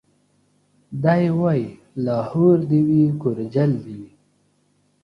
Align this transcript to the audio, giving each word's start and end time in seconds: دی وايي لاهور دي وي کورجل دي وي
دی 1.03 1.25
وايي 1.39 1.67
لاهور 2.05 2.57
دي 2.69 2.79
وي 2.87 3.03
کورجل 3.21 3.71
دي 3.85 3.93
وي 4.01 4.11